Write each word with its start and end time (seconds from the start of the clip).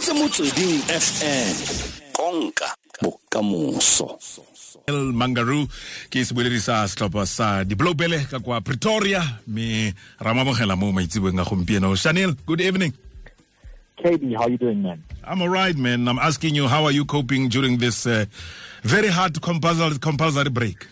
reditse 0.00 0.12
motsweding 0.12 0.80
fm 0.88 1.56
konka 2.12 2.74
bokamoso. 3.02 4.18
El 4.88 5.12
Mangaroo 5.12 5.68
ke 6.08 6.24
seboledi 6.24 6.60
sa 6.60 6.86
setlhopha 6.88 7.26
sa 7.26 7.64
diblobele 7.64 8.24
ka 8.30 8.40
kwa 8.40 8.60
pretoria. 8.60 9.20
Me 9.46 9.92
ra 10.18 10.32
mamogela 10.32 10.76
mo 10.76 10.92
maitsebeng 10.92 11.40
a 11.40 11.44
gompieno. 11.44 11.92
Shanil 11.96 12.34
good 12.46 12.60
evening. 12.60 12.92
Katie, 13.96 14.32
how 14.34 14.44
are 14.44 14.50
you 14.50 14.56
doing, 14.56 14.82
man? 14.82 15.02
i'm 15.24 15.42
all 15.42 15.50
right 15.50 15.76
man. 15.76 16.08
I'm 16.08 16.18
asking 16.18 16.54
you 16.54 16.66
how 16.66 16.84
are 16.84 16.92
you 16.92 17.04
coping 17.04 17.48
during 17.48 17.76
this 17.76 18.06
uh, 18.06 18.24
very 18.82 19.08
hard 19.08 19.40
compulsory, 19.42 19.98
compulsory 19.98 20.48
break? 20.48 20.86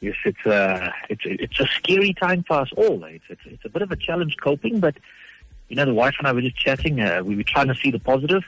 Yes, 0.00 0.14
it's 0.24 0.46
a 0.46 0.94
it's 1.08 1.22
it's 1.24 1.58
a 1.58 1.66
scary 1.66 2.14
time 2.14 2.44
for 2.46 2.60
us 2.60 2.70
all. 2.76 3.02
It's, 3.02 3.24
it's 3.28 3.42
it's 3.46 3.64
a 3.64 3.68
bit 3.68 3.82
of 3.82 3.90
a 3.90 3.96
challenge 3.96 4.36
coping, 4.40 4.78
but 4.78 4.94
you 5.68 5.76
know, 5.76 5.84
the 5.84 5.94
wife 5.94 6.14
and 6.18 6.26
I 6.26 6.32
were 6.32 6.40
just 6.40 6.56
chatting. 6.56 7.00
Uh, 7.00 7.22
we 7.24 7.36
were 7.36 7.42
trying 7.42 7.68
to 7.68 7.74
see 7.74 7.90
the 7.90 7.98
positive. 7.98 8.44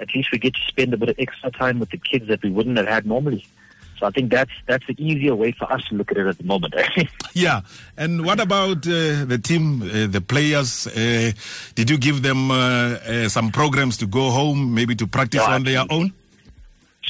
At 0.00 0.14
least 0.14 0.30
we 0.32 0.38
get 0.38 0.54
to 0.54 0.60
spend 0.66 0.92
a 0.92 0.96
bit 0.96 1.08
of 1.08 1.16
extra 1.18 1.50
time 1.50 1.78
with 1.78 1.90
the 1.90 1.98
kids 1.98 2.26
that 2.28 2.42
we 2.42 2.50
wouldn't 2.50 2.76
have 2.78 2.88
had 2.88 3.06
normally. 3.06 3.46
So 3.98 4.06
I 4.06 4.10
think 4.10 4.30
that's 4.30 4.50
that's 4.66 4.84
the 4.88 4.96
easier 4.98 5.36
way 5.36 5.52
for 5.52 5.72
us 5.72 5.84
to 5.88 5.94
look 5.94 6.10
at 6.10 6.16
it 6.16 6.26
at 6.26 6.36
the 6.38 6.44
moment. 6.44 6.74
yeah 7.34 7.60
and 7.96 8.24
what 8.24 8.40
about 8.40 8.78
uh, 8.86 9.24
the 9.24 9.40
team 9.42 9.82
uh, 9.82 10.06
the 10.08 10.20
players 10.20 10.86
uh, 10.88 11.30
did 11.74 11.88
you 11.90 11.96
give 11.96 12.22
them 12.22 12.50
uh, 12.50 12.54
uh, 12.54 13.28
some 13.28 13.50
programs 13.52 13.96
to 13.96 14.06
go 14.06 14.30
home 14.30 14.74
maybe 14.74 14.94
to 14.96 15.06
practice 15.06 15.42
on 15.42 15.62
their 15.64 15.84
own 15.90 16.12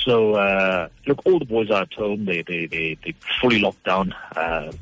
So 0.05 0.35
uh, 0.35 0.89
look, 1.07 1.21
all 1.25 1.39
the 1.39 1.47
boys 1.47 1.71
are 1.71 1.83
at 1.83 1.93
home. 1.95 2.27
They 2.27 2.43
they 2.43 2.67
they 2.67 2.99
they 3.03 3.15
fully 3.41 3.59
locked 3.59 3.85
down. 3.85 4.15
Uh, 4.37 4.73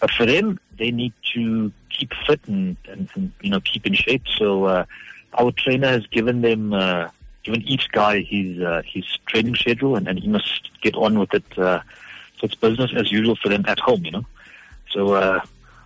but 0.00 0.10
for 0.12 0.24
them, 0.26 0.60
they 0.78 0.90
need 0.90 1.12
to 1.34 1.72
keep 1.90 2.12
fit 2.26 2.40
and, 2.46 2.76
and, 2.88 3.08
and 3.14 3.32
you 3.42 3.50
know 3.50 3.60
keep 3.60 3.86
in 3.86 3.94
shape. 3.94 4.22
So 4.36 4.64
uh, 4.64 4.84
our 5.34 5.52
trainer 5.52 5.88
has 5.88 6.06
given 6.06 6.40
them 6.42 6.72
uh, 6.72 7.08
given 7.42 7.62
each 7.62 7.90
guy 7.92 8.20
his 8.20 8.60
uh, 8.60 8.82
his 8.84 9.04
training 9.26 9.56
schedule, 9.56 9.96
and, 9.96 10.08
and 10.08 10.18
he 10.18 10.28
must 10.28 10.70
get 10.80 10.94
on 10.94 11.18
with 11.18 11.34
it. 11.34 11.58
Uh, 11.58 11.80
so 12.38 12.44
it's 12.44 12.54
business 12.54 12.92
as 12.96 13.10
usual 13.10 13.36
for 13.36 13.48
them 13.48 13.64
at 13.66 13.78
home. 13.80 14.04
You 14.04 14.12
know. 14.12 14.26
So. 14.90 15.14
Uh, 15.14 15.40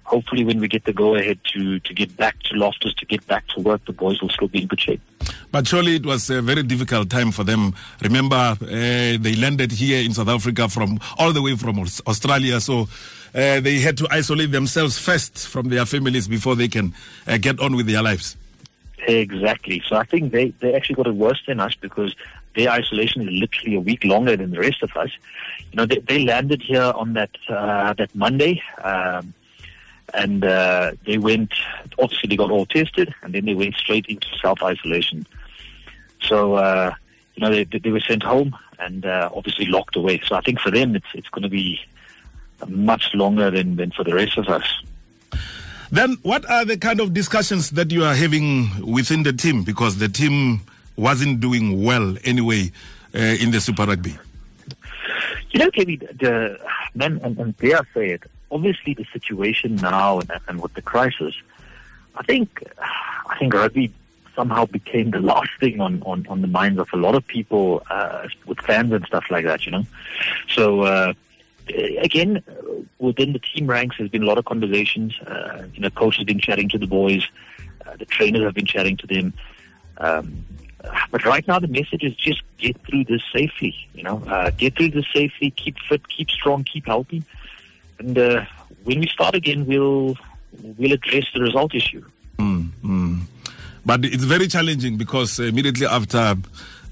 Hopefully, 0.05 0.45
when 0.45 0.59
we 0.59 0.69
get 0.69 0.85
the 0.85 0.93
go 0.93 1.15
ahead 1.15 1.39
to, 1.55 1.79
to 1.79 1.95
get 1.95 2.15
back 2.17 2.39
to 2.43 2.57
Loftus, 2.57 2.93
to 2.95 3.07
get 3.07 3.25
back 3.29 3.47
to 3.55 3.61
work, 3.61 3.83
the 3.87 3.93
boys 3.93 4.21
will 4.21 4.29
still 4.29 4.49
be 4.49 4.61
in 4.61 4.67
good 4.67 4.81
shape. 4.81 5.01
But 5.53 5.69
surely 5.69 5.97
it 5.97 6.07
was 6.07 6.31
a 6.31 6.41
very 6.41 6.63
difficult 6.63 7.11
time 7.11 7.31
for 7.31 7.45
them. 7.45 7.75
Remember, 8.01 8.37
uh, 8.37 8.57
they 8.63 9.37
landed 9.37 9.71
here 9.71 10.03
in 10.03 10.15
South 10.15 10.29
Africa 10.29 10.67
from 10.67 10.99
all 11.19 11.33
the 11.35 11.43
way 11.43 11.55
from 11.57 11.79
Australia, 11.79 12.59
so 12.59 12.89
uh, 13.35 13.61
they 13.61 13.79
had 13.79 13.99
to 13.99 14.09
isolate 14.11 14.51
themselves 14.51 14.99
first 14.99 15.47
from 15.47 15.69
their 15.69 15.85
families 15.85 16.27
before 16.27 16.57
they 16.57 16.69
can 16.69 16.95
uh, 17.27 17.37
get 17.37 17.61
on 17.61 17.77
with 17.77 17.87
their 17.87 18.03
lives. 18.03 18.35
Exactly. 19.07 19.83
So 19.87 19.97
I 19.97 20.05
think 20.05 20.33
they, 20.33 20.55
they 20.61 20.75
actually 20.75 20.95
got 20.95 21.07
it 21.09 21.15
worse 21.15 21.43
than 21.47 21.61
us 21.61 21.75
because 21.75 22.17
their 22.55 22.71
isolation 22.71 23.23
is 23.23 23.29
literally 23.29 23.77
a 23.77 23.81
week 23.81 24.05
longer 24.05 24.37
than 24.37 24.53
the 24.53 24.61
rest 24.61 24.83
of 24.83 24.97
us. 24.97 25.11
You 25.73 25.77
know, 25.77 25.87
they, 25.87 25.99
they 25.99 26.25
landed 26.25 26.63
here 26.63 26.93
on 26.95 27.13
that 27.15 27.31
uh, 27.49 27.93
that 27.95 28.15
Monday, 28.15 28.63
um, 28.83 29.35
and 30.15 30.45
uh, 30.45 30.93
they 31.05 31.19
went. 31.19 31.53
Obviously, 31.99 32.29
they 32.29 32.37
got 32.37 32.51
all 32.51 32.67
tested, 32.67 33.15
and 33.23 33.35
then 33.35 33.45
they 33.45 33.55
went 33.55 33.75
straight 33.75 34.07
into 34.07 34.27
self 34.41 34.63
isolation. 34.63 35.27
So 36.33 36.55
uh, 36.55 36.95
you 37.35 37.43
know, 37.43 37.51
they, 37.51 37.65
they 37.65 37.91
were 37.91 38.01
sent 38.01 38.23
home 38.23 38.57
and 38.79 39.05
uh, 39.05 39.29
obviously 39.35 39.67
locked 39.67 39.97
away. 39.97 40.23
So 40.27 40.35
I 40.35 40.41
think 40.41 40.61
for 40.61 40.71
them, 40.71 40.97
it's 40.97 41.07
it's 41.13 41.29
going 41.29 41.43
to 41.43 41.51
be 41.51 41.79
much 42.67 43.11
longer 43.13 43.51
than 43.51 43.77
than 43.77 43.91
for 43.91 44.03
the 44.03 44.15
rest 44.15 44.39
of 44.39 44.49
us. 44.49 44.65
Then, 45.91 46.17
what 46.23 46.49
are 46.49 46.65
the 46.65 46.79
kind 46.79 47.01
of 47.01 47.13
discussions 47.13 47.73
that 47.73 47.91
you 47.91 48.03
are 48.03 48.15
having 48.15 48.71
within 48.81 49.25
the 49.25 49.35
team? 49.35 49.63
Because 49.63 49.99
the 49.99 50.09
team 50.09 50.63
wasn't 50.97 51.41
doing 51.41 51.85
well 51.85 52.17
anyway 52.25 52.73
uh, 53.15 53.19
in 53.19 53.51
the 53.51 53.61
Super 53.61 53.85
Rugby. 53.85 54.17
You 55.51 55.61
know, 55.61 55.71
Kevin, 55.71 55.99
the 56.19 56.59
man, 56.95 57.21
and, 57.23 57.37
and 57.39 57.55
dare 57.59 57.87
say 57.93 58.13
it, 58.13 58.23
obviously 58.51 58.95
the 58.95 59.05
situation 59.13 59.77
now 59.77 60.21
and, 60.21 60.31
and 60.49 60.63
with 60.63 60.73
the 60.73 60.81
crisis, 60.81 61.35
I 62.17 62.23
think, 62.23 62.65
I 62.79 63.37
think 63.39 63.53
rugby 63.53 63.93
somehow 64.35 64.67
became 64.67 65.11
the 65.11 65.21
last 65.21 65.51
thing 65.61 65.81
on, 65.81 66.03
on, 66.05 66.27
on 66.29 66.41
the 66.41 66.47
minds 66.47 66.79
of 66.79 66.89
a 66.93 66.97
lot 66.97 67.15
of 67.15 67.27
people, 67.27 67.83
uh, 67.91 68.29
with 68.47 68.61
fans 68.61 68.93
and 68.93 69.05
stuff 69.07 69.25
like 69.31 69.45
that, 69.45 69.67
you 69.67 69.73
know. 69.73 69.85
So, 70.49 70.83
uh, 70.83 71.13
again, 72.01 72.43
within 72.99 73.33
the 73.33 73.39
team 73.39 73.67
ranks, 73.67 73.97
there's 73.99 74.11
been 74.11 74.23
a 74.23 74.27
lot 74.27 74.39
of 74.39 74.45
conversations. 74.45 75.19
Uh, 75.21 75.65
you 75.75 75.81
know, 75.81 75.91
coach 75.91 76.17
has 76.17 76.25
been 76.25 76.41
chatting 76.41 76.69
to 76.71 76.79
the 76.79 76.87
boys, 76.87 77.27
uh, 77.87 77.97
the 77.97 78.07
trainers 78.07 78.43
have 78.43 78.55
been 78.55 78.67
chatting 78.67 78.97
to 78.99 79.07
them. 79.07 79.33
Um, 79.99 80.45
but 81.11 81.25
right 81.25 81.47
now, 81.47 81.59
the 81.59 81.69
message 81.69 82.03
is 82.03 82.15
just 82.17 82.43
get 82.59 82.77
through 82.87 83.05
this 83.05 83.23
safely. 83.33 83.75
You 83.95 84.03
know, 84.03 84.23
uh, 84.27 84.51
get 84.51 84.77
through 84.77 84.91
this 84.91 85.07
safely. 85.13 85.51
Keep 85.51 85.77
fit, 85.89 86.09
keep 86.09 86.29
strong, 86.31 86.65
keep 86.65 86.87
healthy, 86.87 87.23
and 87.99 88.19
uh, 88.19 88.45
when 88.85 89.01
we 89.01 89.07
start 89.07 89.35
again, 89.35 89.67
we'll 89.67 90.17
we'll 90.61 90.93
address 90.93 91.27
the 91.35 91.41
result 91.41 91.75
issue. 91.75 92.05
But 93.85 94.05
it's 94.05 94.25
very 94.25 94.47
challenging 94.49 94.97
because 94.97 95.41
immediately 95.41 95.87
after 95.87 96.37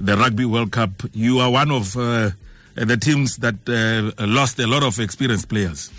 the 0.01 0.17
Rugby 0.17 0.45
World 0.45 0.73
Cup, 0.73 0.91
you 1.13 1.39
are 1.39 1.51
one 1.51 1.71
of 1.71 1.97
uh, 1.97 2.31
the 2.75 2.97
teams 2.97 3.37
that 3.39 3.55
uh, 3.69 4.27
lost 4.27 4.59
a 4.59 4.67
lot 4.67 4.83
of 4.83 4.99
experienced 4.99 5.49
players. 5.49 5.91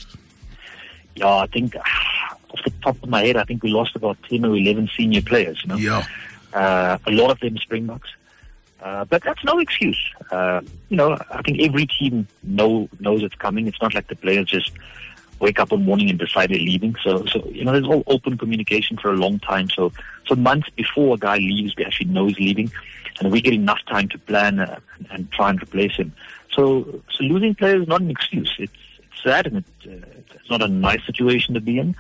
Yeah, 1.16 1.28
I 1.38 1.48
think 1.48 1.76
off 2.52 2.60
the 2.66 2.72
top 2.84 3.02
of 3.04 3.10
my 3.10 3.24
head, 3.24 3.38
I 3.38 3.44
think 3.46 3.64
we 3.64 3.70
lost 3.72 3.96
about 3.96 4.18
ten 4.30 4.44
or 4.46 4.56
eleven 4.56 4.90
senior 4.98 5.22
players. 5.22 5.62
You 5.64 5.70
know, 5.70 5.78
Yeah. 5.78 6.04
uh, 6.54 6.98
a 7.06 7.12
lot 7.12 7.32
of 7.32 7.40
them 7.40 7.58
Springboks. 7.58 8.10
Uh, 8.82 9.06
but 9.06 9.24
that's 9.24 9.44
no 9.44 9.60
excuse. 9.60 10.00
Uh, 10.32 10.60
you 10.90 10.98
know, 10.98 11.16
I 11.30 11.42
think 11.44 11.62
every 11.62 11.86
team 11.86 12.28
know 12.44 12.90
knows 13.00 13.22
it's 13.22 13.36
coming. 13.36 13.68
It's 13.68 13.80
not 13.82 13.94
like 13.94 14.08
the 14.08 14.16
players 14.16 14.48
just 14.48 14.72
wake 15.40 15.60
up 15.60 15.72
one 15.72 15.86
morning 15.86 16.10
and 16.10 16.18
decide 16.20 16.50
they're 16.50 16.58
leaving. 16.58 16.96
So, 17.04 17.26
so 17.28 17.48
you 17.52 17.64
know, 17.64 17.74
there's 17.74 17.86
all 17.86 18.04
open 18.08 18.38
communication 18.40 18.98
for 18.98 19.12
a 19.12 19.16
long 19.18 19.38
time. 19.40 19.70
So, 19.70 19.92
so 20.32 20.36
months 20.36 20.70
before 20.70 21.16
a 21.16 21.18
guy 21.18 21.38
leaves, 21.38 21.76
we 21.76 21.84
actually 21.84 22.08
know 22.08 22.28
he's 22.28 22.40
leaving, 22.40 22.72
and 23.20 23.32
we 23.32 23.42
get 23.42 23.54
enough 23.54 23.80
time 23.88 24.08
to 24.10 24.18
plan 24.18 24.60
uh, 24.60 24.80
and 25.12 25.30
try 25.32 25.50
and 25.50 25.62
replace 25.62 25.96
him. 25.96 26.14
So, 26.54 27.02
so 27.12 27.24
losing 27.24 27.54
players 27.54 27.82
is 27.84 27.88
not 27.88 28.02
an 28.02 28.10
excuse. 28.10 28.54
It's, 28.58 28.72
it's 29.00 29.24
sad 29.24 29.48
and 29.48 29.58
it, 29.58 29.66
uh, 29.86 30.08
it's 30.36 30.50
not 30.50 30.62
a 30.62 30.70
nice 30.70 31.06
situation 31.06 31.54
to 31.56 31.62
be 31.62 31.80
in. 31.80 31.96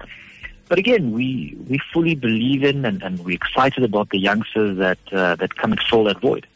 But 0.69 0.79
again, 0.79 1.11
we 1.11 1.57
we 1.67 1.81
fully 1.93 2.15
believe 2.15 2.63
in 2.63 2.85
and, 2.85 3.03
and 3.03 3.19
we're 3.25 3.35
excited 3.35 3.83
about 3.83 4.09
the 4.11 4.19
youngsters 4.19 4.77
that 4.77 4.99
uh, 5.11 5.35
that 5.35 5.57
come 5.57 5.73
and 5.73 5.81
fill 5.89 6.05
that 6.05 6.21
void. 6.21 6.47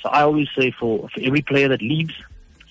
So 0.00 0.08
I 0.08 0.22
always 0.22 0.48
say 0.58 0.72
for, 0.72 1.08
for 1.10 1.20
every 1.20 1.42
player 1.42 1.68
that 1.68 1.80
leaves, 1.80 2.14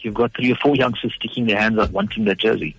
you've 0.04 0.14
got 0.14 0.34
three 0.36 0.52
or 0.52 0.56
four 0.56 0.76
youngsters 0.76 1.14
sticking 1.16 1.46
their 1.48 1.60
hands 1.60 1.78
out 1.80 1.92
wanting 1.92 2.26
that 2.26 2.38
jersey. 2.38 2.76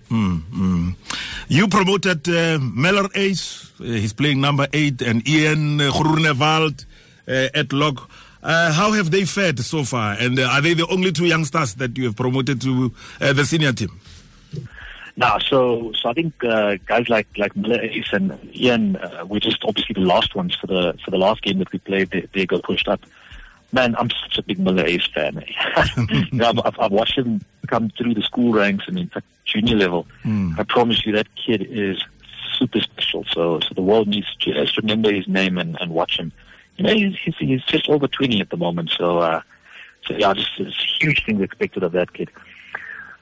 You 1.49 1.67
promoted 1.67 2.27
uh, 2.29 2.57
Muller 2.59 3.09
Uys, 3.09 3.71
uh, 3.79 3.83
he's 3.83 4.13
playing 4.13 4.41
number 4.41 4.67
eight, 4.73 5.01
and 5.01 5.27
Ian 5.27 5.81
uh, 5.81 5.91
Groenewald 5.91 6.85
uh, 7.27 7.49
at 7.53 7.73
lock. 7.73 8.09
Uh, 8.41 8.71
how 8.73 8.91
have 8.91 9.11
they 9.11 9.25
fared 9.25 9.59
so 9.59 9.83
far? 9.83 10.15
And 10.19 10.37
uh, 10.39 10.43
are 10.43 10.61
they 10.61 10.73
the 10.73 10.87
only 10.87 11.11
two 11.11 11.25
youngsters 11.25 11.75
that 11.75 11.97
you 11.97 12.05
have 12.05 12.15
promoted 12.15 12.61
to 12.61 12.93
uh, 13.21 13.33
the 13.33 13.45
senior 13.45 13.71
team? 13.73 13.99
Now, 15.15 15.37
so 15.37 15.91
so 15.93 16.09
I 16.09 16.13
think 16.13 16.33
uh, 16.43 16.77
guys 16.85 17.07
like 17.07 17.27
like 17.37 17.55
Muller 17.55 17.77
Uys 17.77 18.11
and 18.13 18.37
Ian, 18.55 18.95
uh, 18.95 19.25
we're 19.27 19.39
just 19.39 19.63
obviously 19.63 19.93
the 19.93 20.01
last 20.01 20.35
ones 20.35 20.55
for 20.55 20.67
the 20.67 20.97
for 21.05 21.11
the 21.11 21.17
last 21.17 21.43
game 21.43 21.59
that 21.59 21.71
we 21.71 21.79
played. 21.79 22.09
They, 22.09 22.27
they 22.33 22.45
got 22.45 22.63
pushed 22.63 22.87
up. 22.87 23.01
Man, 23.73 23.95
I'm 23.97 24.09
such 24.09 24.37
a 24.37 24.43
big 24.43 24.59
Muller 24.59 24.85
Uys 24.85 25.11
fan. 25.13 25.37
eh. 25.39 25.85
you 25.97 26.27
know, 26.37 26.49
I've, 26.49 26.59
I've, 26.63 26.79
I've 26.79 26.91
watched 26.91 27.17
him 27.17 27.41
come 27.67 27.89
through 27.97 28.13
the 28.13 28.21
school 28.21 28.53
ranks 28.53 28.85
and 28.87 28.97
in 28.99 29.07
fact 29.09 29.25
junior 29.45 29.75
level. 29.75 30.05
I 30.59 30.63
promise 30.63 31.05
you, 31.05 31.11
that 31.13 31.27
kid 31.35 31.65
is 31.69 32.01
super 32.57 32.79
special. 32.81 33.25
So 33.31 33.59
so 33.59 33.73
the 33.73 33.81
world 33.81 34.07
needs 34.07 34.33
to 34.41 34.53
just 34.53 34.77
remember 34.77 35.11
his 35.11 35.27
name 35.27 35.57
and, 35.57 35.75
and 35.81 35.91
watch 35.91 36.17
him. 36.19 36.31
You 36.77 36.85
know, 36.85 36.93
he's, 36.93 37.17
he's 37.23 37.35
he's 37.39 37.63
just 37.63 37.89
over 37.89 38.07
20 38.07 38.41
at 38.41 38.49
the 38.51 38.57
moment. 38.57 38.91
So 38.91 39.17
uh, 39.19 39.41
so 40.05 40.15
yeah, 40.15 40.33
just 40.33 40.51
there's 40.57 40.97
huge 41.01 41.25
things 41.25 41.41
expected 41.41 41.83
of 41.83 41.91
that 41.93 42.13
kid. 42.13 42.29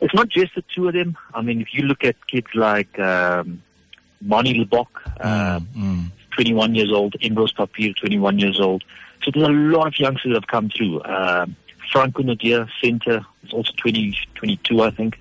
It's 0.02 0.14
not 0.14 0.30
just 0.30 0.56
the 0.56 0.64
two 0.74 0.88
of 0.88 0.94
them. 0.96 1.18
I 1.34 1.42
mean, 1.42 1.62
if 1.62 1.74
you 1.74 1.84
look 1.84 2.04
at 2.04 2.28
kids 2.28 2.48
like 2.56 2.98
um, 3.00 3.62
Manie 4.20 4.66
Libbok, 4.66 4.88
uh, 5.20 5.60
21 6.32 6.76
years 6.76 6.92
old, 6.92 7.16
Ambrose 7.22 7.54
Papier, 7.54 7.94
21 7.94 8.40
years 8.40 8.60
old. 8.60 8.84
So 9.24 9.32
there's 9.32 9.48
a 9.48 9.52
lot 9.52 9.88
of 9.88 10.00
youngsters 10.00 10.34
that 10.34 10.42
have 10.42 10.48
come 10.48 10.70
through. 10.70 11.04
Um, 11.04 11.56
Franco 11.92 12.24
Nadia, 12.24 12.68
center, 12.82 13.26
is 13.44 13.54
also 13.54 13.72
20, 13.78 14.18
22, 14.36 14.82
I 14.82 14.92
think. 14.92 15.20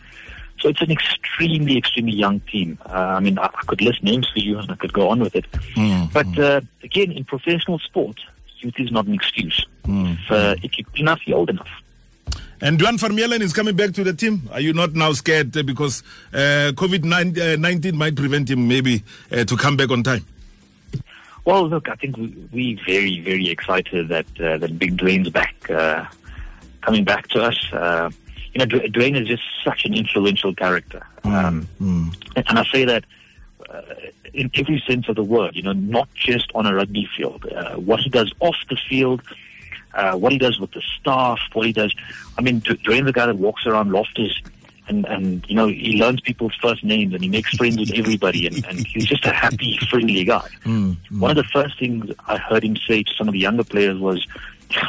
So 0.60 0.68
it's 0.68 0.82
an 0.82 0.90
extremely, 0.90 1.78
extremely 1.78 2.12
young 2.12 2.40
team. 2.40 2.78
Uh, 2.86 2.92
I 2.92 3.20
mean, 3.20 3.38
I, 3.38 3.44
I 3.46 3.62
could 3.66 3.80
list 3.80 4.02
names 4.02 4.28
for 4.32 4.38
you 4.40 4.58
and 4.58 4.70
I 4.70 4.74
could 4.76 4.92
go 4.92 5.08
on 5.08 5.20
with 5.20 5.34
it. 5.34 5.46
But 6.12 6.38
uh, 6.38 6.60
again, 6.82 7.12
in 7.12 7.24
professional 7.24 7.78
sport, 7.78 8.20
youth 8.58 8.74
is 8.78 8.92
not 8.92 9.06
an 9.06 9.14
excuse. 9.14 9.66
If, 10.12 10.30
uh, 10.30 10.54
if 10.62 10.78
you're 10.78 10.86
good 10.92 11.00
enough, 11.00 11.20
you're 11.26 11.38
old 11.38 11.50
enough. 11.50 11.68
And 12.62 12.78
Duane 12.78 12.98
Vermeulen 12.98 13.40
is 13.40 13.54
coming 13.54 13.74
back 13.74 13.92
to 13.94 14.04
the 14.04 14.12
team. 14.12 14.48
Are 14.52 14.60
you 14.60 14.74
not 14.74 14.92
now 14.92 15.12
scared 15.12 15.56
uh, 15.56 15.62
because 15.62 16.02
uh, 16.34 16.72
COVID 16.74 17.04
19 17.58 17.96
might 17.96 18.14
prevent 18.14 18.50
him 18.50 18.68
maybe 18.68 19.02
uh, 19.32 19.44
to 19.44 19.56
come 19.56 19.78
back 19.78 19.90
on 19.90 20.02
time? 20.02 20.26
Well, 21.44 21.68
look, 21.68 21.88
I 21.88 21.94
think 21.94 22.16
we, 22.16 22.48
we 22.52 22.80
very, 22.86 23.20
very 23.20 23.48
excited 23.48 24.08
that 24.08 24.26
uh, 24.40 24.58
that 24.58 24.78
Big 24.78 24.96
Duane's 24.96 25.30
back, 25.30 25.70
uh, 25.70 26.04
coming 26.82 27.04
back 27.04 27.28
to 27.28 27.42
us. 27.42 27.72
Uh, 27.72 28.10
you 28.52 28.58
know, 28.58 28.66
Duane 28.66 29.16
is 29.16 29.28
just 29.28 29.42
such 29.64 29.84
an 29.84 29.94
influential 29.94 30.54
character, 30.54 31.06
um, 31.24 31.68
and, 32.36 32.48
and 32.48 32.58
I 32.58 32.64
say 32.64 32.84
that 32.84 33.04
uh, 33.68 33.82
in 34.34 34.50
every 34.54 34.82
sense 34.86 35.08
of 35.08 35.16
the 35.16 35.22
word. 35.22 35.54
You 35.56 35.62
know, 35.62 35.72
not 35.72 36.12
just 36.14 36.50
on 36.54 36.66
a 36.66 36.74
rugby 36.74 37.08
field. 37.16 37.46
Uh, 37.46 37.76
what 37.76 38.00
he 38.00 38.10
does 38.10 38.32
off 38.40 38.56
the 38.68 38.76
field, 38.88 39.22
uh, 39.94 40.16
what 40.16 40.32
he 40.32 40.38
does 40.38 40.58
with 40.58 40.72
the 40.72 40.82
staff, 41.00 41.38
what 41.52 41.66
he 41.66 41.72
does. 41.72 41.94
I 42.36 42.42
mean, 42.42 42.60
Dw- 42.60 42.82
Duane's 42.82 43.06
the 43.06 43.12
guy 43.12 43.26
that 43.26 43.36
walks 43.36 43.66
around 43.66 43.92
Loftus. 43.92 44.34
And, 44.90 45.06
and 45.06 45.46
you 45.48 45.54
know 45.54 45.68
he 45.68 46.00
learns 46.00 46.20
people's 46.20 46.54
first 46.60 46.82
names 46.82 47.14
and 47.14 47.22
he 47.22 47.28
makes 47.28 47.50
friends 47.56 47.78
with 47.78 47.92
everybody 47.94 48.48
and, 48.48 48.64
and 48.66 48.84
he's 48.84 49.06
just 49.06 49.24
a 49.24 49.32
happy 49.32 49.78
friendly 49.88 50.24
guy 50.24 50.48
hmm, 50.64 50.92
hmm. 50.92 51.20
one 51.20 51.30
of 51.30 51.36
the 51.36 51.44
first 51.44 51.78
things 51.78 52.10
I 52.26 52.38
heard 52.38 52.64
him 52.64 52.76
say 52.88 53.04
to 53.04 53.14
some 53.14 53.28
of 53.28 53.32
the 53.32 53.38
younger 53.38 53.62
players 53.62 53.98
was, 54.00 54.26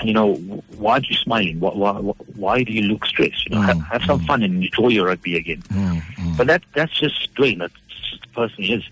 you 0.03 0.13
know, 0.13 0.33
why 0.77 0.93
are 0.97 1.01
you 1.01 1.15
smiling? 1.15 1.59
Why, 1.59 1.71
why, 1.73 1.91
why 2.35 2.63
do 2.63 2.73
you 2.73 2.81
look 2.83 3.05
stressed? 3.05 3.45
You 3.45 3.55
know, 3.55 3.61
have, 3.61 3.77
hmm, 3.77 3.83
have 3.83 4.03
some 4.03 4.19
fun 4.25 4.41
and 4.41 4.63
enjoy 4.63 4.89
your 4.89 5.05
rugby 5.05 5.37
again. 5.37 5.61
But 6.37 6.47
that 6.47 6.63
that's 6.73 6.99
just 6.99 7.33
Duane. 7.35 7.59
That's 7.59 7.73
just 8.09 8.21
the 8.21 8.27
person 8.29 8.63
he 8.63 8.73
is. 8.73 8.83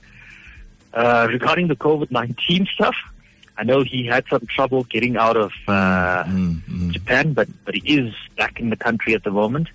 Uh, 0.93 1.27
regarding 1.29 1.67
the 1.67 1.75
COVID 1.75 2.11
nineteen 2.11 2.67
stuff, 2.73 2.95
I 3.59 3.63
know 3.63 3.83
he 3.83 4.05
had 4.05 4.23
some 4.29 4.45
trouble 4.47 4.85
getting 4.85 5.17
out 5.17 5.35
of 5.35 5.51
uh, 5.67 6.23
Japan, 6.91 7.33
but 7.33 7.49
but 7.65 7.75
he 7.75 7.99
is 7.99 8.13
back 8.37 8.57
in 8.59 8.69
the 8.69 8.77
country 8.77 9.13
at 9.13 9.23
the 9.25 9.31
moment. 9.31 9.67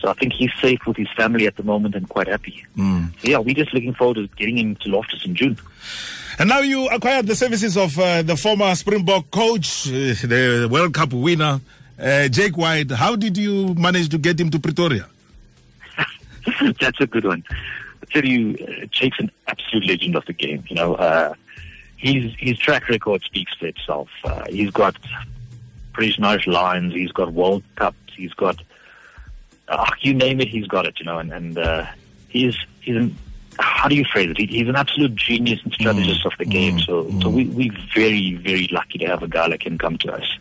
So 0.00 0.08
I 0.08 0.14
think 0.14 0.32
he's 0.32 0.50
safe 0.60 0.80
with 0.86 0.96
his 0.96 1.08
family 1.16 1.46
at 1.46 1.56
the 1.56 1.62
moment 1.62 1.94
and 1.94 2.08
quite 2.08 2.28
happy. 2.28 2.64
So 2.76 3.28
yeah, 3.28 3.38
we're 3.38 3.54
just 3.54 3.74
looking 3.74 3.92
forward 3.92 4.14
to 4.14 4.26
getting 4.36 4.56
him 4.56 4.76
to 4.76 4.88
Loftus 4.88 5.26
in 5.26 5.34
June. 5.34 5.58
And 6.38 6.48
now 6.48 6.60
you 6.60 6.86
acquired 6.88 7.26
the 7.26 7.34
services 7.34 7.76
of 7.76 7.98
uh, 7.98 8.22
the 8.22 8.36
former 8.36 8.74
Springbok 8.74 9.30
coach, 9.30 9.88
uh, 9.88 9.92
the 10.26 10.68
World 10.70 10.92
Cup 10.94 11.12
winner, 11.12 11.60
uh, 11.98 12.28
Jake 12.28 12.56
White. 12.56 12.90
How 12.90 13.16
did 13.16 13.36
you 13.36 13.74
manage 13.74 14.08
to 14.10 14.18
get 14.18 14.38
him 14.40 14.50
to 14.50 14.58
Pretoria? 14.58 15.06
That's 16.80 17.00
a 17.00 17.06
good 17.06 17.24
one. 17.24 17.42
I 18.02 18.06
tell 18.12 18.24
you, 18.24 18.56
uh, 18.60 18.86
Jake's 18.90 19.18
an 19.18 19.30
absolute 19.46 19.86
legend 19.86 20.16
of 20.16 20.24
the 20.26 20.32
game. 20.32 20.64
You 20.68 20.76
know, 20.76 20.94
uh, 20.94 21.34
his 22.06 22.34
his 22.38 22.58
track 22.58 22.88
record 22.88 23.22
speaks 23.22 23.54
for 23.54 23.66
itself. 23.66 24.08
Uh, 24.24 24.44
he's 24.48 24.70
got 24.70 24.96
British 25.92 26.20
Irish 26.20 26.46
Lions. 26.46 26.94
He's 26.94 27.12
got 27.12 27.32
World 27.32 27.62
Cups. 27.76 27.96
He's 28.14 28.32
got 28.34 28.62
uh, 29.68 29.90
you 30.00 30.14
name 30.14 30.40
it, 30.40 30.48
he's 30.48 30.66
got 30.66 30.86
it. 30.86 30.98
You 30.98 31.06
know, 31.06 31.18
and 31.18 31.32
and 31.32 31.58
uh, 31.58 31.86
he's 32.28 32.56
he's 32.80 32.96
an 32.96 33.16
how 33.58 33.88
do 33.88 33.94
you 33.94 34.04
phrase 34.04 34.30
it? 34.30 34.38
He, 34.38 34.46
he's 34.46 34.68
an 34.68 34.76
absolute 34.76 35.14
genius 35.14 35.60
and 35.64 35.72
strategist 35.72 36.26
of 36.26 36.32
the 36.38 36.44
game. 36.44 36.78
So 36.78 37.10
so 37.20 37.28
we 37.28 37.46
we 37.46 37.70
very 37.94 38.34
very 38.34 38.68
lucky 38.70 38.98
to 38.98 39.06
have 39.06 39.22
a 39.22 39.28
guy 39.28 39.46
like 39.46 39.66
him 39.66 39.78
come 39.78 39.98
to 39.98 40.12
us. 40.12 40.38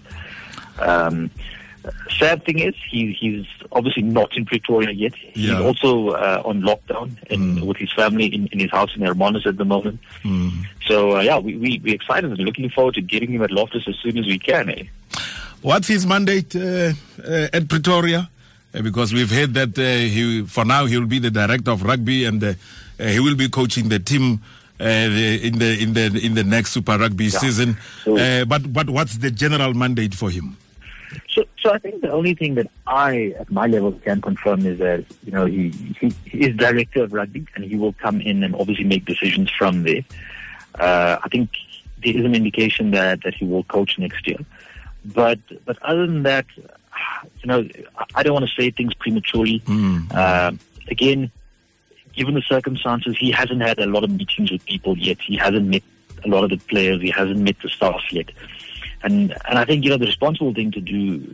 Um, 0.79 1.31
sad 2.19 2.43
thing 2.45 2.59
is 2.59 2.73
he 2.89 3.11
he's 3.13 3.45
obviously 3.71 4.03
not 4.03 4.35
in 4.37 4.45
Pretoria 4.45 4.91
yet. 4.91 5.13
He's 5.15 5.49
Yeah. 5.49 5.61
also 5.61 6.09
uh, 6.09 6.41
on 6.45 6.61
lockdown 6.61 7.11
and 7.29 7.65
with 7.67 7.77
his 7.77 7.91
family 7.93 8.27
in, 8.27 8.47
in 8.47 8.59
his 8.59 8.71
house 8.71 8.95
in 8.95 9.01
Hermanus 9.01 9.45
at 9.45 9.57
the 9.57 9.65
moment. 9.65 9.99
So 10.87 11.17
uh, 11.17 11.21
yeah, 11.21 11.39
we 11.39 11.55
we 11.57 11.81
we're 11.83 11.95
excited 11.95 12.29
and 12.31 12.39
looking 12.39 12.69
forward 12.69 12.95
to 12.95 13.01
getting 13.01 13.31
him 13.33 13.41
at 13.43 13.51
Loftus 13.51 13.87
as 13.87 13.95
soon 14.03 14.17
as 14.17 14.25
we 14.25 14.37
can. 14.39 14.69
Eh? 14.69 14.83
What's 15.61 15.87
his 15.87 16.05
mandate 16.05 16.55
uh, 16.55 16.93
uh, 17.23 17.47
at 17.53 17.67
Pretoria? 17.67 18.29
Uh, 18.73 18.81
because 18.81 19.13
we've 19.13 19.31
heard 19.31 19.53
that 19.53 19.77
uh, 19.79 19.81
he, 19.81 20.43
for 20.45 20.65
now, 20.65 20.85
he 20.85 20.97
will 20.97 21.07
be 21.07 21.17
the 21.19 21.31
director 21.31 21.71
of 21.71 21.81
rugby 21.81 22.25
and 22.25 22.43
uh, 22.43 22.53
uh, 22.99 23.05
he 23.07 23.19
will 23.19 23.35
be 23.35 23.47
coaching 23.49 23.89
the 23.89 23.99
team 23.99 24.41
uh, 24.79 24.83
the, 24.83 25.39
in 25.47 25.57
the 25.57 25.81
in 25.81 25.93
the 25.93 26.19
in 26.25 26.33
the 26.35 26.43
next 26.43 26.71
Super 26.73 26.97
Rugby 26.97 27.29
season. 27.29 27.77
So- 28.03 28.17
Uh, 28.17 28.43
but 28.45 28.71
but 28.73 28.89
what's 28.89 29.17
the 29.17 29.31
general 29.31 29.73
mandate 29.73 30.13
for 30.13 30.29
him? 30.29 30.57
So, 31.29 31.43
so 31.61 31.71
I 31.73 31.77
think 31.79 32.01
the 32.01 32.11
only 32.11 32.33
thing 32.33 32.55
that 32.55 32.67
I, 32.87 33.35
at 33.39 33.51
my 33.51 33.67
level, 33.67 33.91
can 33.93 34.21
confirm 34.21 34.65
is 34.65 34.79
that 34.79 35.05
you 35.23 35.31
know 35.31 35.45
he, 35.45 35.69
he 35.99 36.13
he 36.25 36.39
is 36.47 36.55
director 36.55 37.03
of 37.03 37.13
rugby, 37.13 37.45
and 37.55 37.63
he 37.63 37.75
will 37.75 37.93
come 37.93 38.21
in 38.21 38.43
and 38.43 38.55
obviously 38.55 38.85
make 38.85 39.05
decisions 39.05 39.49
from 39.51 39.83
there. 39.83 40.01
Uh, 40.79 41.17
I 41.23 41.27
think 41.29 41.49
there 42.03 42.17
is 42.17 42.25
an 42.25 42.35
indication 42.35 42.91
that 42.91 43.23
that 43.23 43.33
he 43.35 43.45
will 43.45 43.63
coach 43.65 43.97
next 43.97 44.27
year, 44.27 44.37
but 45.03 45.39
but 45.65 45.81
other 45.81 46.05
than 46.05 46.23
that, 46.23 46.45
you 46.57 47.47
know, 47.47 47.67
I- 48.15 48.23
don't 48.23 48.33
want 48.33 48.47
to 48.47 48.55
say 48.61 48.69
things 48.71 48.93
prematurely. 48.93 49.61
Um 50.11 50.59
again, 50.89 51.31
given 52.15 52.33
the 52.35 52.41
circumstances, 52.41 53.15
he 53.19 53.31
hasn't 53.31 53.61
had 53.61 53.79
a 53.79 53.85
lot 53.87 54.03
of 54.03 54.11
meetings 54.11 54.51
with 54.51 54.63
people 54.65 54.97
yet. 54.97 55.17
He 55.19 55.35
hasn't 55.35 55.65
met 55.67 55.83
a 56.23 56.27
lot 56.27 56.43
of 56.43 56.49
the 56.51 56.57
players. 56.57 57.01
He 57.01 57.09
hasn't 57.09 57.39
met 57.39 57.55
the 57.61 57.69
staff 57.69 58.01
yet. 58.11 58.29
And 59.05 59.31
and 59.47 59.57
I 59.57 59.65
think 59.65 59.83
you 59.83 59.91
know 59.91 59.97
the 59.97 60.07
responsible 60.07 60.53
thing 60.53 60.71
to 60.71 60.81
do 60.81 61.33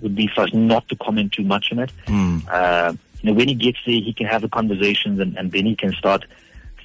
would 0.00 0.14
be 0.14 0.28
for 0.34 0.42
us 0.42 0.52
not 0.52 0.86
to 0.90 0.96
comment 0.96 1.32
too 1.32 1.42
much 1.44 1.72
on 1.72 1.78
it. 1.80 1.90
Uh, 2.48 2.92
you 3.22 3.30
know, 3.30 3.34
when 3.34 3.48
he 3.48 3.54
gets 3.54 3.78
there, 3.86 3.94
he 3.94 4.12
can 4.12 4.26
have 4.26 4.42
the 4.42 4.48
conversations, 4.48 5.18
and, 5.18 5.36
and 5.38 5.50
then 5.50 5.64
he 5.64 5.74
can 5.74 5.92
start 5.94 6.24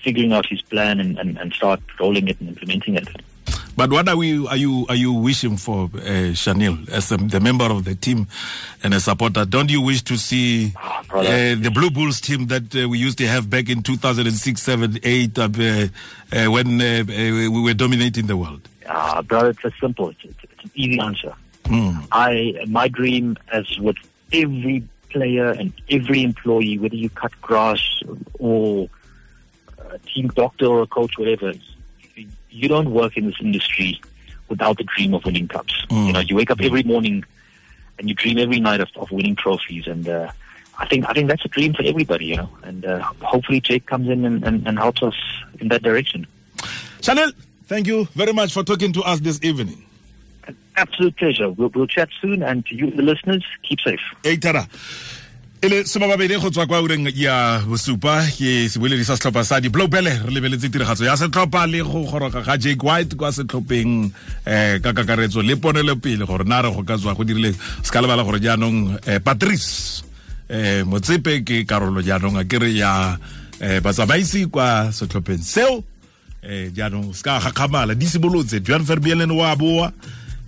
figuring 0.03 0.31
out 0.31 0.45
his 0.45 0.61
plan 0.61 0.99
and, 1.01 1.19
and, 1.19 1.37
and 1.37 1.51
start 1.53 1.81
rolling 1.99 2.29
it 2.29 2.39
and 2.39 2.47
implementing 2.49 2.95
it. 2.95 3.07
But 3.75 3.91
what 3.91 4.09
are 4.09 4.15
we 4.17 4.45
are 4.47 4.57
you 4.57 4.85
are 4.89 4.95
you 4.95 5.13
wishing 5.13 5.55
for, 5.57 5.85
uh, 5.85 6.33
Shanil, 6.35 6.89
as 6.89 7.09
the, 7.09 7.17
the 7.17 7.39
member 7.39 7.65
of 7.65 7.85
the 7.85 7.95
team 7.95 8.27
and 8.83 8.93
a 8.93 8.99
supporter? 8.99 9.45
Don't 9.45 9.69
you 9.71 9.81
wish 9.81 10.01
to 10.03 10.17
see 10.17 10.73
Ah, 10.75 11.03
uh, 11.11 11.55
the 11.55 11.71
Blue 11.73 11.89
Bulls 11.89 12.19
team 12.19 12.47
that 12.47 12.75
uh, 12.75 12.89
we 12.89 12.97
used 12.97 13.17
to 13.19 13.27
have 13.27 13.49
back 13.49 13.69
in 13.69 13.81
2006, 13.81 14.61
7, 14.61 14.99
8, 15.01 15.39
uh, 15.39 15.43
uh, 15.43 16.51
when 16.51 16.81
uh, 16.81 17.03
uh, 17.03 17.03
we 17.07 17.61
were 17.61 17.73
dominating 17.73 18.27
the 18.27 18.35
world? 18.35 18.67
Uh, 18.89 19.21
brother, 19.21 19.51
it's 19.51 19.63
as 19.63 19.71
simple. 19.79 20.09
It's, 20.09 20.19
it's, 20.23 20.43
it's 20.43 20.63
an 20.63 20.71
easy 20.75 20.99
answer. 20.99 21.33
I 22.11 22.65
my 22.67 22.87
dream, 22.87 23.37
as 23.53 23.77
with 23.77 23.97
every 24.33 24.83
player 25.09 25.51
and 25.51 25.71
every 25.89 26.23
employee, 26.23 26.77
whether 26.79 26.95
you 26.95 27.09
cut 27.11 27.39
grass 27.41 27.81
or 28.39 28.89
a 29.91 29.99
team 29.99 30.27
doctor 30.29 30.65
or 30.65 30.81
a 30.81 30.87
coach, 30.87 31.17
whatever, 31.17 31.53
you 32.49 32.67
don't 32.67 32.91
work 32.91 33.15
in 33.17 33.27
this 33.27 33.35
industry 33.39 34.01
without 34.49 34.77
the 34.77 34.83
dream 34.83 35.13
of 35.13 35.23
winning 35.25 35.47
cups. 35.47 35.85
You 36.07 36.13
know, 36.13 36.19
you 36.19 36.35
wake 36.35 36.49
up 36.49 36.59
every 36.61 36.83
morning 36.83 37.23
and 37.99 38.09
you 38.09 38.15
dream 38.15 38.39
every 38.39 38.59
night 38.59 38.79
of, 38.81 38.89
of 38.95 39.11
winning 39.11 39.35
trophies, 39.35 39.85
and 39.85 40.07
uh, 40.07 40.31
I 40.79 40.87
think 40.87 41.07
I 41.07 41.13
think 41.13 41.27
that's 41.27 41.45
a 41.45 41.49
dream 41.49 41.73
for 41.75 41.83
everybody. 41.83 42.25
You 42.25 42.37
know, 42.37 42.49
and 42.63 42.85
uh, 42.85 42.99
hopefully 43.21 43.61
Jake 43.61 43.85
comes 43.85 44.09
in 44.09 44.25
and, 44.25 44.43
and, 44.43 44.67
and 44.67 44.79
helps 44.79 45.03
us 45.03 45.15
in 45.59 45.67
that 45.67 45.83
direction. 45.83 46.25
Shanil, 47.01 47.31
thank 47.69 47.87
you 47.87 48.05
very 48.17 48.33
much 48.33 48.51
for 48.53 48.63
talking 48.63 48.91
to 48.93 49.01
us 49.05 49.19
this 49.21 49.39
evening. 49.43 49.85
An 50.47 50.57
absolute 50.75 51.15
pleasure. 51.17 51.49
We'll, 51.51 51.69
we'll 51.73 51.87
chat 51.87 52.09
soon, 52.21 52.41
and 52.43 52.65
to 52.65 52.75
you, 52.75 52.89
the 52.91 53.03
listeners, 53.03 53.45
keep 53.63 53.79
safe. 53.85 54.01
eitara 54.23 54.67
e 55.61 55.67
le 55.67 55.83
somababedi 55.85 56.39
go 56.41 56.49
tswa 56.49 56.65
kwa 56.67 56.81
ureng 56.81 57.11
ya 57.15 57.59
bosupa 57.67 58.23
ke 58.31 58.69
seboledi 58.71 59.03
sa 59.03 59.15
setlhopha 59.19 59.43
sa 59.43 59.59
diblobele 59.59 60.13
re 60.25 60.31
lebeletse 60.31 60.69
tiragatso 60.71 61.03
ya 61.05 61.17
setlhopha 61.19 61.67
le 61.67 61.83
go 61.83 62.03
goroga 62.07 62.41
ga 62.41 62.55
jake 62.57 62.83
white 62.83 63.15
kwa 63.19 63.27
setlhopheng 63.31 64.07
um 64.07 64.79
ka 64.79 64.93
kakaretso 64.95 65.43
le 65.43 65.55
ponelopele 65.59 66.25
gore 66.25 66.47
na 66.47 66.61
re 66.61 66.71
go 66.71 66.83
ka 66.87 66.95
tswa 66.95 67.11
go 67.13 67.23
dirile 67.27 67.51
se 67.83 67.91
ka 67.91 67.99
lebala 67.99 68.23
gore 68.23 68.39
jaanong 68.39 68.95
um 69.03 69.19
patrice 69.19 70.01
um 70.49 70.95
motsepe 70.95 71.43
ke 71.43 71.67
karolo 71.67 71.99
jaanong 72.01 72.39
a 72.39 72.45
kere 72.47 72.71
ya 72.71 73.19
um 73.59 73.79
batsamaisi 73.83 74.47
kwa 74.47 74.95
setlhopheng 74.95 75.43
seo 75.43 75.83
um 76.43 76.71
jaanong 76.75 77.13
se 77.13 77.23
ka 77.23 77.39
gakgamala. 77.39 77.95
Di 77.95 78.05
simolotse 78.05 78.61
joan 78.63 78.85
o 79.31 79.43
a 79.43 79.55
boa. 79.55 79.91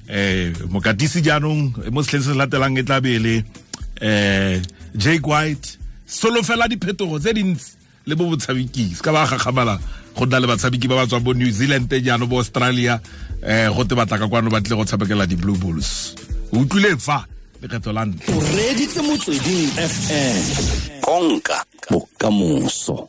Eh 0.08 0.54
mokatisi 0.70 1.22
jaanong 1.22 1.92
mo 1.92 2.04
setlheng 2.04 2.24
se 2.24 2.32
se 2.32 2.38
latelang 2.38 2.78
e 2.78 2.84
tla 2.84 3.02
be 3.02 3.16
e 3.16 3.44
eh 4.02 4.62
jake 4.96 5.26
white. 5.28 5.78
Solofela 6.08 6.68
diphetogo 6.68 7.20
tse 7.20 7.34
dintsi 7.34 7.72
le 8.06 8.16
bo 8.16 8.26
botshabiki. 8.30 8.96
Se 8.96 9.02
ka 9.02 9.12
ba 9.12 9.26
gakgamala 9.26 9.80
go 10.16 10.26
nna 10.26 10.40
le 10.40 10.48
batshabiki 10.48 10.88
ba 10.88 10.96
ba 10.96 11.08
tswang 11.08 11.24
bo 11.24 11.34
new 11.34 11.52
zealand 11.52 11.88
jaanong 11.88 12.30
bo 12.30 12.38
australia. 12.38 13.00
Eh 13.42 13.70
go 13.70 13.84
te 13.84 13.96
batla 13.96 14.18
ka 14.18 14.28
kwano 14.28 14.50
ba 14.50 14.62
tle 14.62 14.76
go 14.76 14.84
tshabekela 14.84 15.28
di-blue 15.28 15.58
bulls. 15.58 16.16
O 16.52 16.60
utlwile 16.60 16.98
fa? 16.98 17.26
Lekgetho 17.62 17.94
la 17.94 18.06
ntlha. 18.06 18.36
O 18.36 18.42
fm 19.78 20.44
konka 21.02 21.64
bokamoso 21.90 23.08